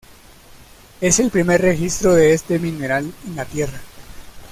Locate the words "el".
1.19-1.29